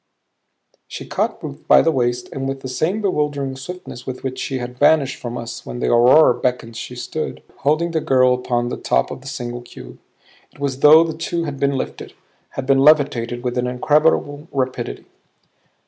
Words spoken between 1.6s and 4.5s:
by the waist and with the same bewildering swiftness with which